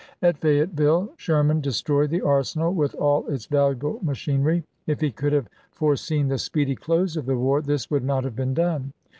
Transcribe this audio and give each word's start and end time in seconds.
At 0.23 0.39
Fayetteville 0.39 1.09
Sherman 1.17 1.61
destroyed 1.61 2.09
the 2.09 2.23
arsenal 2.23 2.73
with 2.73 2.95
all 2.95 3.27
its 3.27 3.45
valuable 3.45 3.99
machinery. 4.01 4.63
If 4.87 4.99
he 4.99 5.11
could 5.11 5.31
have 5.31 5.47
fore 5.73 5.95
seen 5.95 6.27
the 6.27 6.39
speedy 6.39 6.75
close 6.75 7.15
of 7.15 7.27
the 7.27 7.37
war 7.37 7.61
this 7.61 7.91
would 7.91 8.03
not 8.03 8.23
have 8.23 8.35
been 8.35 8.55
done. 8.55 8.93